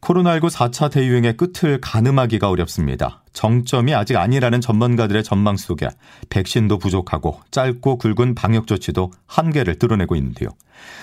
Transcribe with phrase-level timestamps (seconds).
[0.00, 3.22] 코로나19 4차 대유행의 끝을 가늠하기가 어렵습니다.
[3.32, 5.88] 정점이 아직 아니라는 전문가들의 전망 속에
[6.30, 10.50] 백신도 부족하고 짧고 굵은 방역 조치도 한계를 드러내고 있는데요.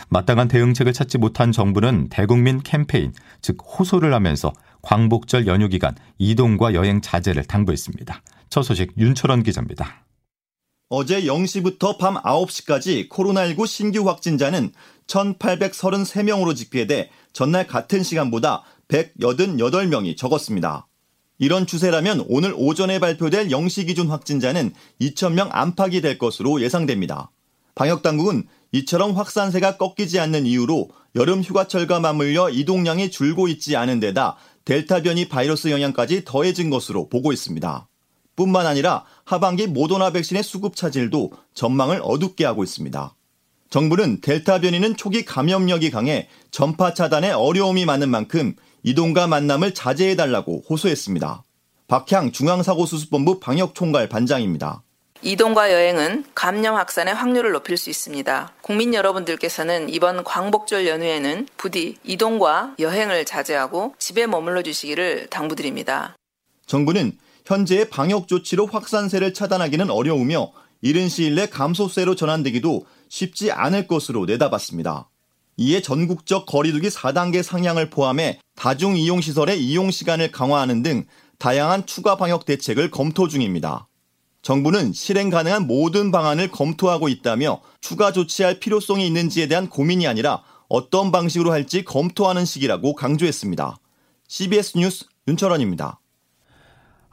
[0.10, 7.02] 마땅한 대응책을 찾지 못한 정부는 대국민 캠페인, 즉 호소를 하면서 광복절 연휴 기간 이동과 여행
[7.02, 8.22] 자제를 당부했습니다.
[8.50, 10.06] 첫 소식 윤철원 기자입니다.
[10.90, 14.72] 어제 0시부터 밤 9시까지 코로나19 신규 확진자는
[15.08, 20.88] 1,833명으로 집계돼 전날 같은 시간보다 188명이 적었습니다.
[21.38, 27.32] 이런 추세라면 오늘 오전에 발표될 0시 기준 확진자는 2,000명 안팎이 될 것으로 예상됩니다.
[27.76, 35.04] 방역당국은 이처럼 확산세가 꺾이지 않는 이유로 여름 휴가철과 맞물려 이동량이 줄고 있지 않은 데다 델타
[35.04, 37.88] 변이 바이러스 영향까지 더해진 것으로 보고 있습니다.
[38.36, 43.16] 뿐만 아니라 하반기 모더나 백신의 수급 차질도 전망을 어둡게 하고 있습니다.
[43.70, 48.56] 정부는 델타 변이는 초기 감염력이 강해 전파 차단에 어려움이 많은 만큼
[48.88, 51.44] 이동과 만남을 자제해달라고 호소했습니다.
[51.88, 54.84] 박향 중앙사고수습본부 방역총괄 반장입니다.
[55.24, 58.54] 이동과 여행은 감염 확산의 확률을 높일 수 있습니다.
[58.62, 66.16] 국민 여러분들께서는 이번 광복절 연휴에는 부디 이동과 여행을 자제하고 집에 머물러 주시기를 당부드립니다.
[66.68, 74.26] 정부는 현재의 방역 조치로 확산세를 차단하기는 어려우며 이른 시일 내 감소세로 전환되기도 쉽지 않을 것으로
[74.26, 75.10] 내다봤습니다.
[75.58, 81.06] 이에 전국적 거리두기 4단계 상향을 포함해 다중 이용 시설의 이용 시간을 강화하는 등
[81.40, 83.88] 다양한 추가 방역 대책을 검토 중입니다.
[84.42, 91.12] 정부는 실행 가능한 모든 방안을 검토하고 있다며 추가 조치할 필요성이 있는지에 대한 고민이 아니라 어떤
[91.12, 93.78] 방식으로 할지 검토하는 시기라고 강조했습니다.
[94.28, 96.00] CBS 뉴스 윤철원입니다.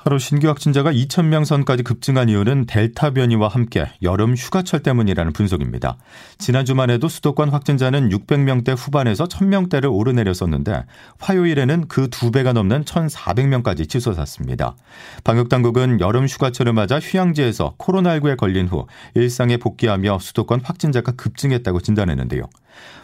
[0.05, 5.97] 하루 신규 확진자가 2,000명 선까지 급증한 이유는 델타 변이와 함께 여름 휴가철 때문이라는 분석입니다.
[6.39, 10.87] 지난 주만 해도 수도권 확진자는 600명대 후반에서 1000명대를 오르내렸었는데
[11.21, 14.75] 화요일에는 그 두 배가 넘는 1,400명까지 치솟았습니다.
[15.23, 22.43] 방역당국은 여름 휴가철을 맞아 휴양지에서 코로나19에 걸린 후 일상에 복귀하며 수도권 확진자가 급증했다고 진단했는데요.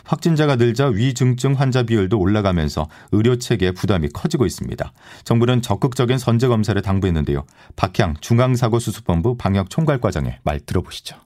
[0.04, 4.92] 확진자가 늘자 위중증 환자 비율도 올라가면서 의료 체계의 부담이 커지고 있습니다.
[5.24, 7.44] 정부는 적극적인 선제 검사를 당부했는데요.
[7.76, 11.16] 박향 중앙사고수습본부 방역총괄과장의 말 들어보시죠.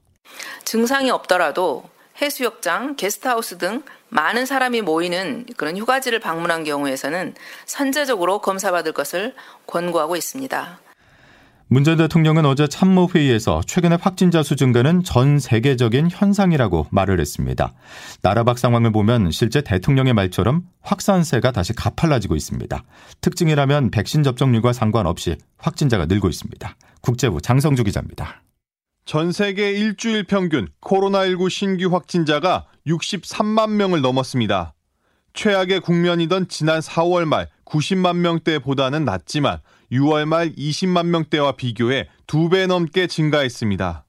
[0.63, 1.83] 증상이 없더라도
[2.21, 7.33] 해수욕장, 게스트하우스 등 많은 사람이 모이는 그런 휴가지를 방문한 경우에서는
[7.65, 9.33] 선제적으로 검사받을 것을
[9.65, 10.79] 권고하고 있습니다.
[11.67, 17.73] 문전 대통령은 어제 참모회의에서 최근의 확진자 수 증가는 전 세계적인 현상이라고 말을 했습니다.
[18.21, 22.83] 나라 밖 상황을 보면 실제 대통령의 말처럼 확산세가 다시 가팔라지고 있습니다.
[23.21, 26.75] 특징이라면 백신 접종률과 상관없이 확진자가 늘고 있습니다.
[27.01, 28.43] 국제부 장성주 기자입니다.
[29.05, 34.73] 전 세계 일주일 평균 코로나19 신규 확진자가 63만 명을 넘었습니다.
[35.33, 39.59] 최악의 국면이던 지난 4월 말 90만 명대보다는 낮지만
[39.93, 44.05] 6월 말 20만 명대와 비교해 2배 넘게 증가했습니다.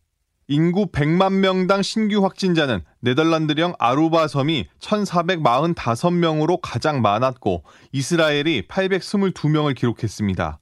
[0.48, 10.58] 인구 100만 명당 신규 확진자는 네덜란드령 아루바 섬이 1,445명으로 가장 많았고 이스라엘이 822명을 기록했습니다.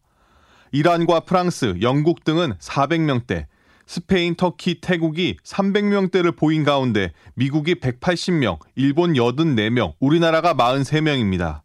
[0.73, 3.47] 이란과 프랑스, 영국 등은 400명대,
[3.87, 11.61] 스페인, 터키, 태국이 300명대를 보인 가운데 미국이 180명, 일본 84명, 우리나라가 43명입니다.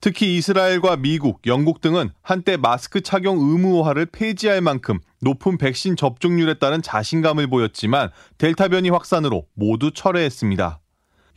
[0.00, 6.80] 특히 이스라엘과 미국, 영국 등은 한때 마스크 착용 의무화를 폐지할 만큼 높은 백신 접종률에 따른
[6.80, 8.08] 자신감을 보였지만
[8.38, 10.80] 델타 변이 확산으로 모두 철회했습니다.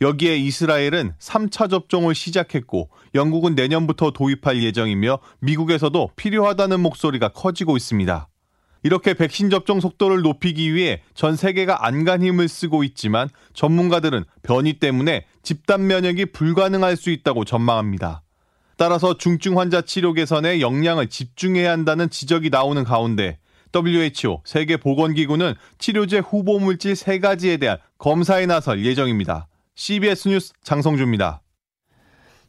[0.00, 8.28] 여기에 이스라엘은 3차 접종을 시작했고 영국은 내년부터 도입할 예정이며 미국에서도 필요하다는 목소리가 커지고 있습니다.
[8.82, 15.26] 이렇게 백신 접종 속도를 높이기 위해 전 세계가 안간 힘을 쓰고 있지만 전문가들은 변이 때문에
[15.42, 18.23] 집단 면역이 불가능할 수 있다고 전망합니다.
[18.76, 23.38] 따라서 중증 환자 치료 개선에 역량을 집중해야 한다는 지적이 나오는 가운데
[23.74, 29.48] WHO 세계보건기구는 치료제 후보 물질 3가지에 대한 검사에 나설 예정입니다.
[29.74, 31.42] CBS 뉴스 장성주입니다.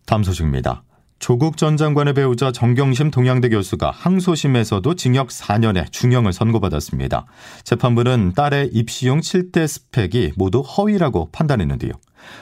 [0.06, 0.83] 다음 소식입니다.
[1.20, 7.26] 조국 전 장관의 배우자 정경심 동양대 교수가 항소심에서도 징역 4년의 중형을 선고받았습니다.
[7.64, 11.94] 재판부는 딸의 입시용 7대 스펙이 모두 허위라고 판단했는데요.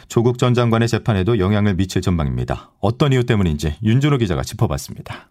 [0.07, 2.71] 조국 전 장관의 재판에도 영향을 미칠 전망입니다.
[2.79, 5.29] 어떤 이유 때문인지 윤준호 기자가 짚어봤습니다.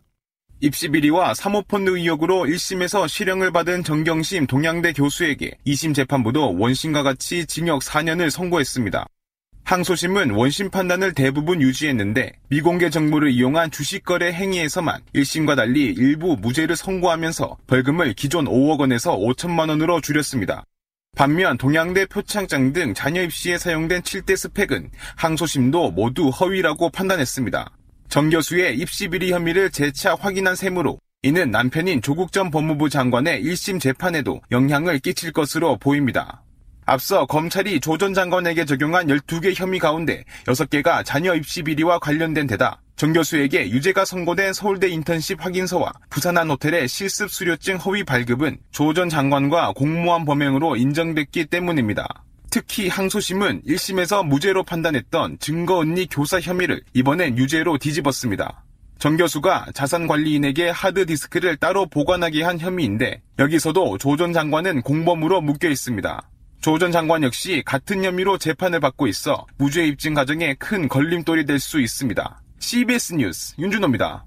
[0.61, 7.81] 입시 비리와 사모펀드 의혹으로 1심에서 실형을 받은 정경심 동양대 교수에게 2심 재판부도 원심과 같이 징역
[7.83, 9.07] 4년을 선고했습니다.
[9.65, 17.59] 항소심은 원심 판단을 대부분 유지했는데 미공개 정보를 이용한 주식거래 행위에서만 1심과 달리 일부 무죄를 선고하면서
[17.67, 20.65] 벌금을 기존 5억 원에서 5천만 원으로 줄였습니다.
[21.17, 27.71] 반면 동양대 표창장 등 자녀 입시에 사용된 7대 스펙은 항소심도 모두 허위라고 판단했습니다.
[28.09, 33.81] 정 교수의 입시 비리 혐의를 재차 확인한 셈으로 이는 남편인 조국 전 법무부 장관의 1심
[33.81, 36.43] 재판에도 영향을 끼칠 것으로 보입니다.
[36.93, 42.83] 앞서 검찰이 조 전 장관에게 적용한 12개 혐의 가운데 6개가 자녀 입시 비리와 관련된 데다
[42.97, 49.09] 정 교수에게 유죄가 선고된 서울대 인턴십 확인서와 부산한 호텔의 실습 수료증 허위 발급은 조 전
[49.09, 52.07] 장관과 공모한 범행으로 인정됐기 때문입니다.
[52.51, 58.65] 특히 항소심은 1심에서 무죄로 판단했던 증거은니 교사 혐의를 이번엔 유죄로 뒤집었습니다.
[58.99, 66.29] 정 교수가 자산관리인에게 하드디스크를 따로 보관하게 한 혐의인데 여기서도 조 전 장관은 공범으로 묶여 있습니다.
[66.63, 71.59] 조 전 장관 역시 같은 혐의로 재판을 받고 있어 무죄 입증 과정에 큰 걸림돌이 될
[71.59, 72.41] 수 있습니다.
[72.61, 74.25] CBS 뉴스 윤준호입니다.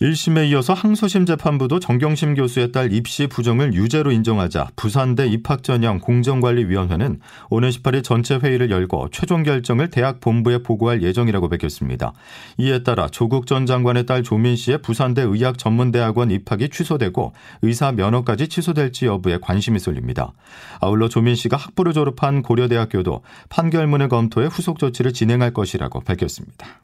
[0.00, 7.18] 1심에 이어서 항소심 재판부도 정경심 교수의 딸 입시 부정을 유죄로 인정하자 부산대 입학전형 공정관리위원회는
[7.50, 12.12] 오는 18일 전체 회의를 열고 최종 결정을 대학 본부에 보고할 예정이라고 밝혔습니다.
[12.58, 19.06] 이에 따라 조국 전 장관의 딸 조민 씨의 부산대 의학전문대학원 입학이 취소되고 의사 면허까지 취소될지
[19.06, 20.32] 여부에 관심이 쏠립니다.
[20.80, 26.82] 아울러 조민 씨가 학부를 졸업한 고려대학교도 판결문을 검토해 후속 조치를 진행할 것이라고 밝혔습니다.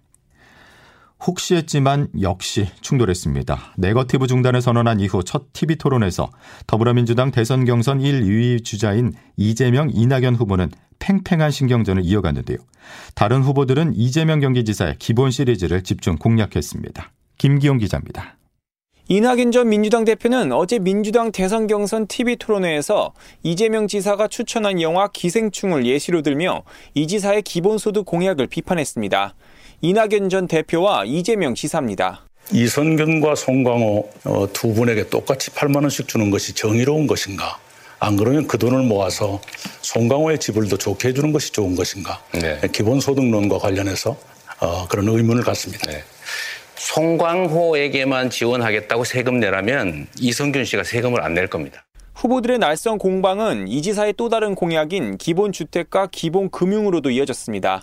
[1.26, 3.74] 혹시 했지만 역시 충돌했습니다.
[3.78, 6.30] 네거티브 중단을 선언한 이후 첫 TV 토론에서
[6.66, 12.58] 더불어민주당 대선 경선 1, 2위 주자인 이재명, 이낙연 후보는 팽팽한 신경전을 이어갔는데요.
[13.14, 17.12] 다른 후보들은 이재명 경기지사의 기본 시리즈를 집중 공략했습니다.
[17.38, 18.36] 김기용 기자입니다.
[19.08, 23.12] 이낙연 전 민주당 대표는 어제 민주당 대선 경선 TV 토론회에서
[23.42, 26.62] 이재명 지사가 추천한 영화 기생충을 예시로 들며
[26.94, 29.34] 이 지사의 기본소득 공약을 비판했습니다.
[29.84, 32.22] 이낙연 전 대표와 이재명 지사입니다.
[32.50, 37.58] 이선균과 송광호 어, 두 분에게 똑같이 8만 원씩 주는 것이 정의로운 것인가?
[38.00, 39.42] 안 그러면 그 돈을 모아서
[39.82, 42.19] 송광호의 집을 더 좋게 해주는 것이 좋은 것인가?
[42.32, 42.62] 네.
[42.72, 44.16] 기본소득론과 관련해서
[44.60, 45.90] 어, 그런 의문을 갖습니다.
[45.92, 46.02] 네.
[46.76, 51.84] 송광호에게만 지원하겠다고 세금 내라면 이성균 씨가 세금을 안 낼 겁니다.
[52.14, 57.82] 후보들의 날선 공방은 이 지사의 또 다른 공약인 기본주택과 기본금융으로도 이어졌습니다.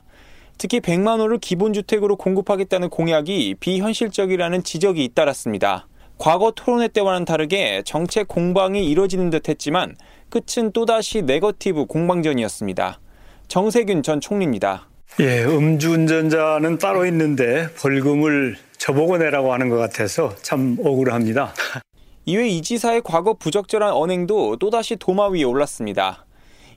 [0.61, 5.87] 특히 100만 호를 기본주택으로 공급하겠다는 공약이 비현실적이라는 지적이 잇따랐습니다.
[6.19, 9.95] 과거 토론회 때와는 다르게 정책 공방이 이뤄지는 듯 했지만
[10.29, 12.99] 끝은 또다시 네거티브 공방전이었습니다.
[13.47, 14.87] 정세균 전 총리입니다.
[15.19, 21.55] 예, 음주운전자는 따로 있는데 벌금을 저보고 내라고 하는 것 같아서 참 억울합니다.
[22.25, 26.27] 이외 이 지사의 과거 부적절한 언행도 또다시 도마 위에 올랐습니다.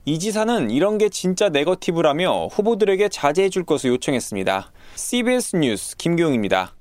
[0.07, 4.71] 이 지사는 이런 게 진짜 네거티브라며 후보들에게 자제해 줄 것을 요청했습니다.
[4.97, 6.75] CBS 뉴스 김경입니다.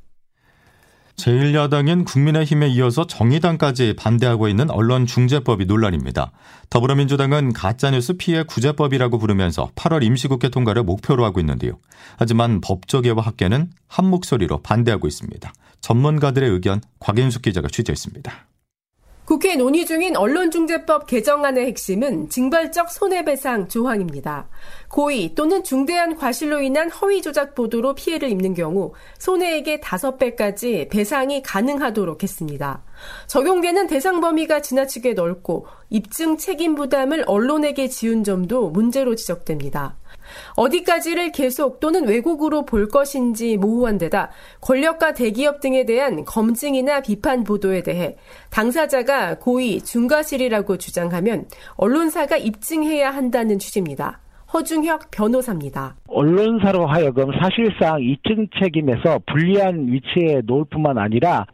[1.15, 6.31] 제1야당인 국민의힘에 이어서 정의당까지 반대하고 있는 언론중재법이 논란입니다.
[6.69, 11.77] 더불어민주당은 가짜뉴스 피해 구제법이라고 부르면서 8월 임시국회 통과를 목표로 하고 있는데요.
[12.17, 15.53] 하지만 법조계와 학계는 한 목소리로 반대하고 있습니다.
[15.81, 18.47] 전문가들의 의견 곽인숙 기자가 취재했습니다.
[19.25, 24.49] 국회 논의 중인 언론중재법 개정안의 핵심은 징벌적 손해배상 조항입니다.
[24.89, 32.21] 고의 또는 중대한 과실로 인한 허위 조작 보도로 피해를 입는 경우 손해액의 5배까지 배상이 가능하도록
[32.21, 32.83] 했습니다.
[33.27, 39.95] 적용되는 대상 범위가 지나치게 넓고 입증 책임 부담을 언론에게 지운 점도 문제로 지적됩니다.
[40.55, 44.29] 어디까지를 계속 또는 왜곡으로 볼 것인지 모호한 데다
[44.61, 48.17] 권력과 대기업 등에 대한 검증이나 비판 보도에 대해
[48.49, 54.19] 당사자가 고의, 중과실이라고 주장하면 언론사가 입증해야 한다는 취지입니다.
[54.53, 55.95] 허중혁 변호사입니다.
[56.07, 61.47] 언론사로 하여금 사실상 입증 책임에서 불리한 위치에 놓을 뿐만 아니라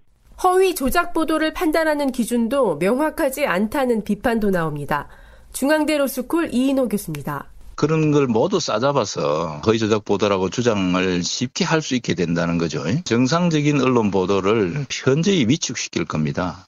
[0.43, 5.07] 허위 조작 보도를 판단하는 기준도 명확하지 않다는 비판도 나옵니다.
[5.53, 7.47] 중앙대 로스쿨 이인호 교수입니다.
[7.79, 12.83] 그런 걸 모두 싸잡아서 허위 조작 보도라고 주장을 쉽게 할 수 있게 된다는 거죠.
[13.05, 16.65] 정상적인 언론 보도를 현저히 위축시킬 겁니다.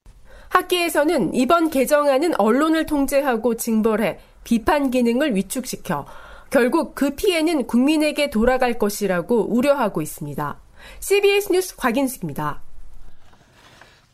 [0.47, 6.05] 학계에서는 이번 개정안은 언론을 통제하고 징벌해 비판 기능을 위축시켜
[6.49, 10.59] 결국 그 피해는 국민에게 돌아갈 것이라고 우려하고 있습니다.
[11.01, 12.61] CBS 뉴스 곽인숙입니다.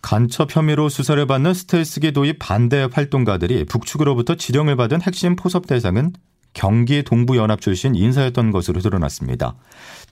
[0.01, 6.13] 간첩 혐의로 수사를 받는 스텔스기 도입 반대 활동가들이 북측으로부터 지령을 받은 핵심 포섭 대상은
[6.53, 9.55] 경기 동부연합 출신 인사였던 것으로 드러났습니다.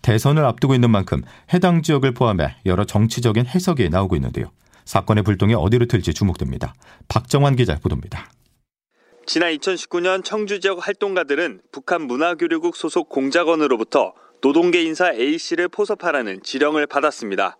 [0.01, 1.24] 대선을 앞두고 있는 만큼
[1.54, 4.51] 해당 지역을 포함해 여러 정치적인 해석이 나오고 있는데요.
[4.86, 6.75] 사건의 불똥이 어디로 튈지 주목됩니다.
[7.08, 8.30] 박정환 기자 보도입니다.
[9.25, 17.58] 지난 2019년 청주 지역 활동가들은 북한 문화교류국 소속 공작원으로부터 노동계 인사 A씨를 포섭하라는 지령을 받았습니다.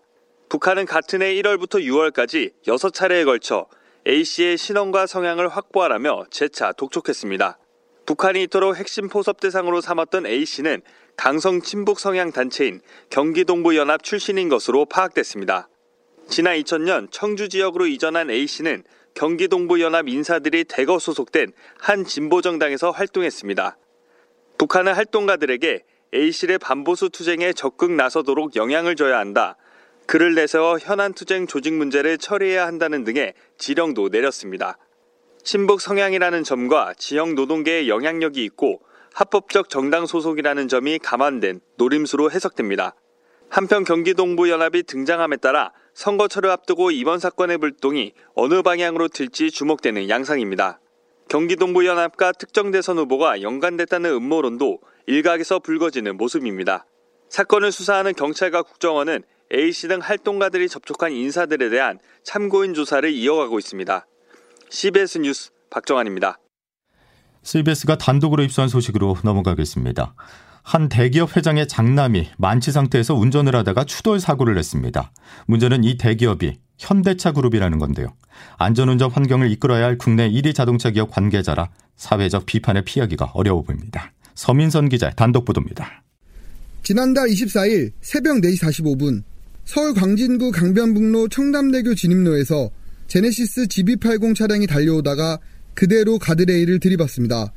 [0.48, 3.66] 북한은 같은 해 1월부터 6월까지 6차례에 걸쳐
[4.06, 7.58] A씨의 신원과 성향을 확보하라며 재차 독촉했습니다.
[8.06, 10.80] 북한이 이토록 핵심 포섭 대상으로 삼았던 A씨는
[11.16, 15.68] 강성 친북 성향 단체인 경기동부연합 출신인 것으로 파악됐습니다.
[16.28, 18.84] 지난 2000년 청주 지역으로 이전한 A씨는
[19.14, 23.76] 경기동부연합 인사들이 대거 소속된 한 진보정당에서 활동했습니다.
[24.56, 25.82] 북한은 활동가들에게
[26.14, 29.56] A씨의 반보수 투쟁에 적극 나서도록 영향을 줘야 한다.
[30.06, 34.78] 글을 내세워 현안 투쟁 조직 문제를 처리해야 한다는 등의 지령도 내렸습니다.
[35.46, 38.80] 친북 성향이라는 점과 지역 노동계의 영향력이 있고
[39.14, 42.96] 합법적 정당 소속이라는 점이 감안된 노림수로 해석됩니다.
[43.48, 50.80] 한편 경기동부연합이 등장함에 따라 선거철을 앞두고 이번 사건의 불똥이 어느 방향으로 튈지 주목되는 양상입니다.
[51.28, 56.86] 경기동부연합과 특정 대선 후보가 연관됐다는 음모론도 일각에서 불거지는 모습입니다.
[57.28, 59.22] 사건을 수사하는 경찰과 국정원은
[59.54, 64.08] A씨 등 활동가들이 접촉한 인사들에 대한 참고인 조사를 이어가고 있습니다.
[64.70, 66.38] CBS 뉴스 박정환입니다.
[67.42, 70.14] CBS가 단독으로 입수한 소식으로 넘어가겠습니다.
[70.62, 75.12] 한 대기업 회장의 장남이 만취 상태에서 운전을 하다가 추돌 사고를 냈습니다.
[75.46, 78.08] 문제는 이 대기업이 현대차 그룹이라는 건데요.
[78.58, 84.12] 안전운전 환경을 이끌어야 할 국내 1위 자동차 기업 관계자라 사회적 비판을 피하기가 어려워 보입니다.
[84.34, 86.02] 서민선 기자 단독 보도입니다.
[86.82, 89.22] 지난달 24일 새벽 4시 45분
[89.64, 92.70] 서울 광진구 강변북로 청담대교 진입로에서
[93.08, 95.38] 제네시스 GB80 차량이 달려오다가
[95.74, 97.52] 그대로 가드레일을 들이받습니다.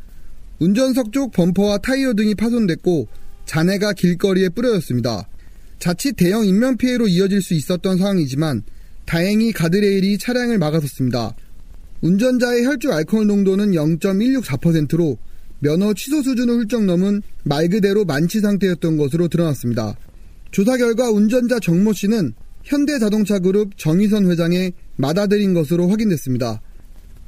[0.60, 3.08] 운전석 쪽 범퍼와 타이어 등이 파손됐고
[3.46, 5.28] 잔해가 길거리에 뿌려졌습니다.
[5.80, 8.64] 자칫 대형 인명 피해로 이어질 수 있었던 상황이지만
[9.06, 11.36] 다행히 가드레일이 차량을 막아섰습니다.
[12.02, 15.18] 운전자의 혈중 알코올 농도는 0.164%로
[15.60, 19.96] 면허 취소 수준을 훌쩍 넘은 말 그대로 만취 상태였던 것으로 드러났습니다.
[20.52, 22.34] 조사 결과 운전자 정모 씨는
[22.70, 26.62] 현대자동차그룹 정의선 회장의 맏아들인 것으로 확인됐습니다.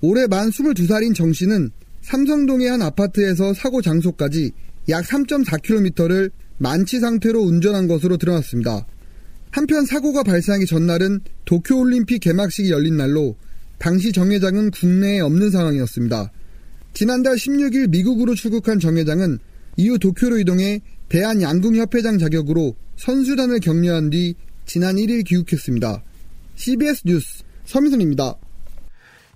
[0.01, 1.71] 올해 만 22살인 정 씨는
[2.01, 4.51] 삼성동의 한 아파트에서 사고 장소까지
[4.89, 8.85] 약 3.4km를 만취 상태로 운전한 것으로 드러났습니다.
[9.51, 13.35] 한편 사고가 발생하기 전날은 도쿄올림픽 개막식이 열린 날로
[13.79, 16.31] 당시 정 회장은 국내에 없는 상황이었습니다.
[16.93, 19.39] 지난달 16일 미국으로 출국한 정 회장은
[19.77, 24.35] 이후 도쿄로 이동해 대한양궁협회장 자격으로 선수단을 격려한 뒤
[24.73, 26.01] 지난 1일 귀국했습니다.
[26.55, 28.35] CBS 뉴스 서민선입니다.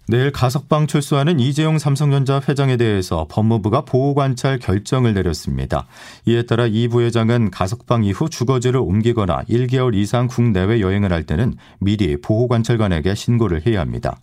[0.08, 5.88] 내일 가석방 출소하는 이재용 삼성전자 회장에 대해서 법무부가 보호관찰 결정을 내렸습니다.
[6.26, 12.16] 이에 따라 이 부회장은 가석방 이후 주거지를 옮기거나 1개월 이상 국내외 여행을 할 때는 미리
[12.16, 14.22] 보호관찰관에게 신고를 해야 합니다.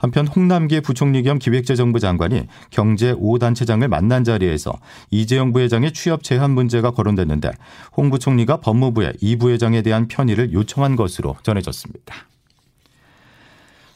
[0.00, 4.72] 한편 홍남기 부총리 겸 기획재정부 장관이 경제 5단체장을 만난 자리에서
[5.10, 7.50] 이재용 부회장의 취업 제한 문제가 거론됐는데
[7.96, 12.14] 홍 부총리가 법무부에 이 부회장에 대한 편의를 요청한 것으로 전해졌습니다.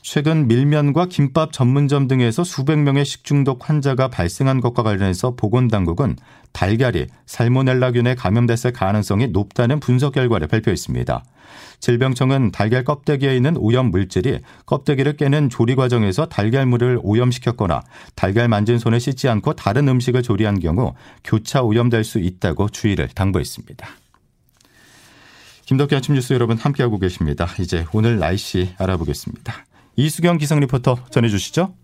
[0.05, 6.17] 최근 밀면과 김밥 전문점 등에서 수백 명의 식중독 환자가 발생한 것과 관련해서 보건당국은
[6.53, 11.25] 달걀이 살모넬라균에 감염됐을 가능성이 높다는 분석 결과를 발표했습니다.
[11.81, 17.83] 질병청은 달걀 껍데기에 있는 오염 물질이 껍데기를 깨는 조리 과정에서 달걀물을 오염시켰거나
[18.15, 20.93] 달걀 만진 손을 씻지 않고 다른 음식을 조리한 경우
[21.25, 23.89] 교차 오염될 수 있다고 주의를 당부했습니다.
[25.65, 27.49] 김덕기 아침 뉴스 여러분 함께하고 계십니다.
[27.59, 29.65] 이제 오늘 날씨 알아보겠습니다.
[29.97, 31.75] 이수경 기상 리포터 전해주시죠.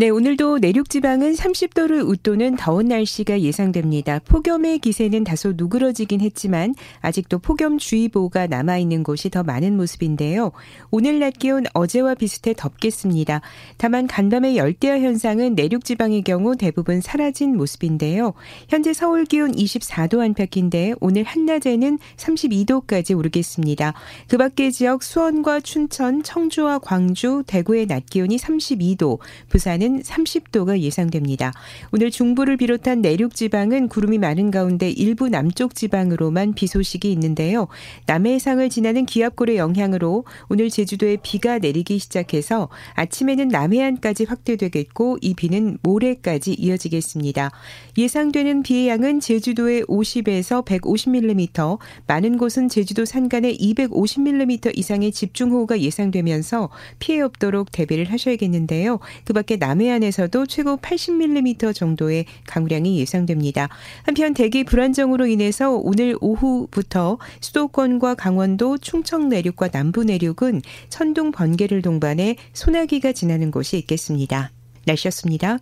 [0.00, 4.20] 네, 오늘도 내륙 지방은 30도를 웃도는 더운 날씨가 예상됩니다.
[4.20, 10.52] 폭염의 기세는 다소 누그러지긴 했지만 아직도 폭염주의보가 남아 있는 곳이 더 많은 모습인데요.
[10.92, 13.40] 오늘 낮 기온 어제와 비슷해 덥겠습니다.
[13.76, 18.34] 다만 간밤의 열대야 현상은 내륙 지방의 경우 대부분 사라진 모습인데요.
[18.68, 23.94] 현재 서울 기온 24도 안팎인데 오늘 한낮에는 32도까지 오르겠습니다.
[24.28, 31.52] 그 밖의 지역 수원과 춘천, 청주와 광주, 대구의 낮 기온이 32도, 부산은 기온은 30도가 예상됩니다.
[31.92, 37.68] 오늘 중부를 비롯한 내륙 지방은 구름이 많은 가운데 일부 남쪽 지방으로만 비 소식이 있는데요.
[38.06, 46.54] 남해상을 지나는 기압골의 영향으로 오늘 제주도에 비가 내리기 시작해서 아침에는 남해안까지 확대되겠고 이 비는 모레까지
[46.54, 47.50] 이어지겠습니다.
[47.96, 56.68] 예상되는 비의 양은 제주도에 50에서 150mm, 많은 곳은 제주도 산간에 250mm 이상의 집중호우가 예상되면서
[56.98, 58.98] 피해 없도록 대비를 하셔야겠는데요.
[59.24, 63.68] 그 밖에 남 해안에서도 최고 80mm 정도의 강우량이 예상됩니다.
[64.04, 72.36] 한편 대기 불안정으로 인해서 오늘 오후부터 수도권과 강원도, 충청 내륙과 남부 내륙은 천둥 번개를 동반해
[72.54, 74.50] 소나기가 지나는 곳이 있겠습니다.
[74.86, 75.58] 날씨였습니다.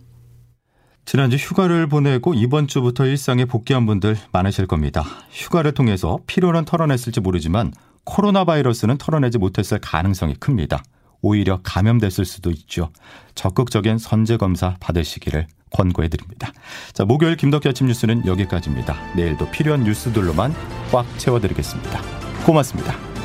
[1.05, 5.05] 지난주 휴가를 보내고 이번 주부터 일상에 복귀한 분들 많으실 겁니다.
[5.31, 7.71] 휴가를 통해서 피로는 털어냈을지 모르지만
[8.03, 10.83] 코로나 바이러스는 털어내지 못했을 가능성이 큽니다.
[11.21, 12.91] 오히려 감염됐을 수도 있죠.
[13.35, 16.51] 적극적인 선제 검사 받으시기를 권고해 드립니다.
[16.93, 18.95] 자, 목요일 김덕기 아침 뉴스는 여기까지입니다.
[19.15, 20.53] 내일도 필요한 뉴스들로만
[20.91, 22.01] 꽉 채워 드리겠습니다.
[22.45, 23.16] 고맙습니다.